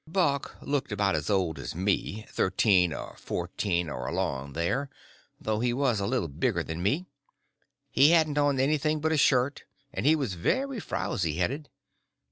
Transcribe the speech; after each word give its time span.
Buck 0.07 0.55
looked 0.63 0.91
about 0.91 1.13
as 1.13 1.29
old 1.29 1.59
as 1.59 1.75
me—thirteen 1.75 2.91
or 2.91 3.15
fourteen 3.19 3.87
or 3.87 4.07
along 4.07 4.53
there, 4.53 4.89
though 5.39 5.59
he 5.59 5.73
was 5.73 5.99
a 5.99 6.07
little 6.07 6.27
bigger 6.27 6.63
than 6.63 6.81
me. 6.81 7.05
He 7.91 8.09
hadn't 8.09 8.39
on 8.39 8.59
anything 8.59 8.99
but 8.99 9.11
a 9.11 9.17
shirt, 9.17 9.63
and 9.93 10.03
he 10.03 10.15
was 10.15 10.33
very 10.33 10.79
frowzy 10.79 11.35
headed. 11.35 11.69